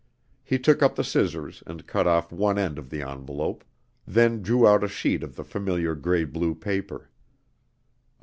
He 0.43 0.57
took 0.57 0.81
up 0.81 0.95
the 0.95 1.03
scissors 1.03 1.61
and 1.67 1.85
cut 1.85 2.07
off 2.07 2.31
one 2.31 2.57
end 2.57 2.79
of 2.79 2.89
the 2.89 3.03
envelope, 3.03 3.63
then 4.07 4.41
drew 4.41 4.65
out 4.67 4.83
a 4.83 4.87
sheet 4.87 5.21
of 5.21 5.35
the 5.35 5.43
familiar 5.43 5.93
gray 5.93 6.23
blue 6.23 6.55
paper. 6.55 7.11